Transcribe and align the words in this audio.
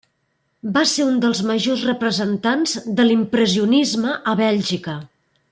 Va 0.77 0.81
ser 0.91 1.03
un 1.09 1.19
dels 1.25 1.41
majors 1.49 1.83
representants 1.89 2.73
de 3.01 3.07
l'impressionisme 3.09 4.17
a 4.33 4.35
Bèlgica. 4.43 4.99